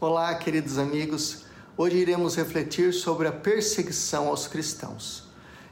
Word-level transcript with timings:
Olá, 0.00 0.32
queridos 0.36 0.78
amigos. 0.78 1.38
Hoje 1.76 1.96
iremos 1.96 2.36
refletir 2.36 2.94
sobre 2.94 3.26
a 3.26 3.32
perseguição 3.32 4.28
aos 4.28 4.46
cristãos. 4.46 5.24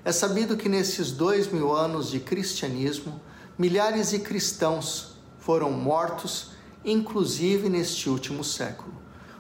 É 0.05 0.11
sabido 0.11 0.57
que 0.57 0.69
nesses 0.69 1.13
dois 1.13 1.47
mil 1.47 1.73
anos 1.73 2.11
de 2.11 2.19
cristianismo, 2.19 3.21
milhares 3.57 4.11
de 4.11 4.19
cristãos 4.19 5.13
foram 5.39 5.71
mortos, 5.71 6.51
inclusive 6.85 7.69
neste 7.69 8.11
último 8.11 8.43
século. 8.43 8.93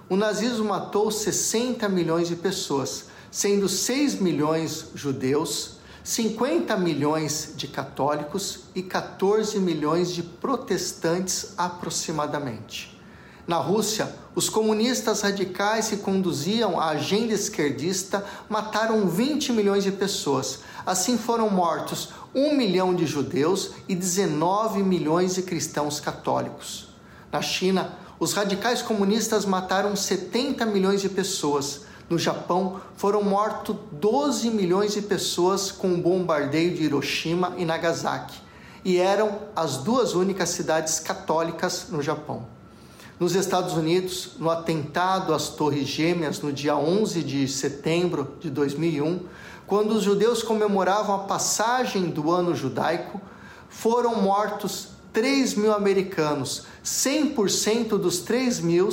O 0.09 0.14
nazismo 0.14 0.67
matou 0.67 1.11
60 1.11 1.89
milhões 1.89 2.29
de 2.29 2.37
pessoas, 2.37 3.07
sendo 3.29 3.68
6 3.68 4.21
milhões 4.21 4.87
judeus, 4.95 5.79
50 6.05 6.77
milhões 6.77 7.54
de 7.57 7.67
católicos 7.67 8.61
e 8.73 8.84
14 8.84 9.59
milhões 9.59 10.12
de 10.12 10.23
protestantes 10.23 11.54
aproximadamente. 11.59 12.96
Na 13.46 13.59
Rússia, 13.59 14.13
os 14.35 14.49
comunistas 14.49 15.21
radicais 15.21 15.89
que 15.89 15.96
conduziam 15.99 16.81
a 16.81 16.89
agenda 16.89 17.32
esquerdista 17.32 18.25
mataram 18.49 19.07
20 19.07 19.53
milhões 19.53 19.85
de 19.85 19.93
pessoas. 19.93 20.59
Assim 20.85 21.17
foram 21.17 21.49
mortos 21.49 22.09
1 22.35 22.57
milhão 22.57 22.93
de 22.93 23.07
judeus 23.07 23.71
e 23.89 23.95
19 23.95 24.82
milhões 24.82 25.37
de 25.37 25.43
cristãos 25.43 26.01
católicos. 26.01 26.89
Na 27.31 27.40
China, 27.40 27.96
os 28.18 28.32
radicais 28.32 28.82
comunistas 28.82 29.45
mataram 29.45 29.95
70 29.95 30.67
milhões 30.67 31.01
de 31.01 31.09
pessoas. 31.09 31.82
No 32.11 32.19
Japão, 32.19 32.81
foram 32.97 33.23
mortos 33.23 33.77
12 33.92 34.51
milhões 34.51 34.95
de 34.95 35.03
pessoas 35.03 35.70
com 35.70 35.95
o 35.95 35.98
bombardeio 35.98 36.75
de 36.75 36.83
Hiroshima 36.83 37.55
e 37.56 37.65
Nagasaki, 37.65 38.41
e 38.84 38.98
eram 38.98 39.39
as 39.55 39.77
duas 39.79 40.15
únicas 40.15 40.48
cidades 40.48 40.98
católicas 40.98 41.87
no 41.91 42.03
Japão. 42.03 42.56
Nos 43.19 43.34
Estados 43.34 43.72
Unidos, 43.72 44.33
no 44.39 44.50
atentado 44.50 45.33
às 45.33 45.48
Torres 45.48 45.89
Gêmeas 45.89 46.42
no 46.42 46.53
dia 46.53 46.77
11 46.77 47.23
de 47.23 47.48
setembro 47.48 48.36
de 48.41 48.50
2001, 48.50 49.20
quando 49.67 49.92
os 49.92 50.03
judeus 50.03 50.42
comemoravam 50.42 51.14
a 51.14 51.19
passagem 51.20 52.11
do 52.11 52.31
ano 52.31 52.55
judaico, 52.55 53.19
foram 53.70 54.20
mortos 54.20 54.89
3 55.14 55.55
mil 55.55 55.73
americanos. 55.73 56.64
100% 56.84 57.97
dos 57.97 58.19
3 58.19 58.61
mil 58.61 58.91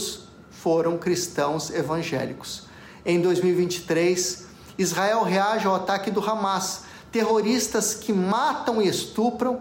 foram 0.50 0.98
cristãos 0.98 1.70
evangélicos. 1.70 2.64
Em 3.06 3.20
2023, 3.22 4.46
Israel 4.78 5.24
reage 5.24 5.68
ao 5.68 5.76
ataque 5.76 6.10
do 6.10 6.22
Hamas, 6.22 6.84
terroristas 7.12 7.94
que 7.94 8.14
matam 8.14 8.82
e 8.82 8.88
estupram 8.88 9.60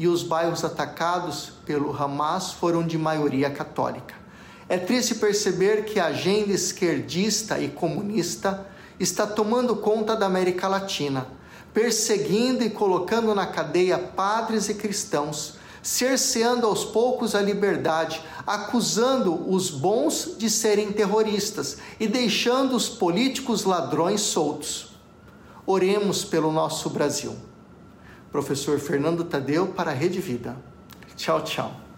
e 0.00 0.08
os 0.08 0.22
bairros 0.22 0.64
atacados 0.64 1.52
pelo 1.66 1.94
Hamas 1.94 2.52
foram 2.52 2.82
de 2.86 2.96
maioria 2.96 3.50
católica. 3.50 4.14
É 4.66 4.78
triste 4.78 5.16
perceber 5.16 5.84
que 5.84 6.00
a 6.00 6.06
agenda 6.06 6.54
esquerdista 6.54 7.60
e 7.60 7.68
comunista 7.68 8.66
está 8.98 9.26
tomando 9.26 9.76
conta 9.76 10.16
da 10.16 10.24
América 10.24 10.66
Latina, 10.68 11.26
perseguindo 11.74 12.64
e 12.64 12.70
colocando 12.70 13.34
na 13.34 13.46
cadeia 13.46 13.98
padres 13.98 14.70
e 14.70 14.74
cristãos, 14.74 15.56
cerceando 15.82 16.66
aos 16.66 16.82
poucos 16.82 17.34
a 17.34 17.42
liberdade, 17.42 18.22
acusando 18.46 19.52
os 19.52 19.68
bons 19.68 20.34
de 20.38 20.48
serem 20.48 20.92
terroristas 20.92 21.76
e 22.00 22.08
deixando 22.08 22.74
os 22.74 22.88
políticos 22.88 23.64
ladrões 23.64 24.22
soltos. 24.22 24.92
Oremos 25.66 26.24
pelo 26.24 26.50
nosso 26.50 26.88
Brasil 26.88 27.36
professor 28.30 28.78
Fernando 28.78 29.24
Tadeu 29.24 29.68
para 29.68 29.90
a 29.90 29.94
Rede 29.94 30.20
Vida. 30.20 30.56
Tchau, 31.16 31.42
tchau. 31.42 31.89